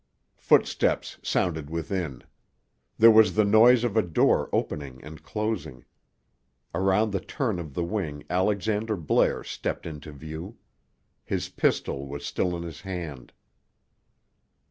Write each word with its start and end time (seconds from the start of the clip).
Footsteps 0.39 1.19
sounded 1.21 1.69
within. 1.69 2.23
There 2.97 3.11
was 3.11 3.35
the 3.35 3.45
noise 3.45 3.83
of 3.83 3.95
a 3.95 4.01
door 4.01 4.49
opening 4.51 4.99
and 5.03 5.21
closing. 5.21 5.85
Around 6.73 7.11
the 7.11 7.19
turn 7.19 7.59
of 7.59 7.75
the 7.75 7.83
wing 7.83 8.23
Alexander 8.27 8.95
Blair 8.97 9.43
stepped 9.43 9.85
into 9.85 10.11
view. 10.11 10.57
His 11.23 11.49
pistol 11.49 12.07
was 12.07 12.25
still 12.25 12.57
in 12.57 12.63
his 12.63 12.81
hand. 12.81 13.31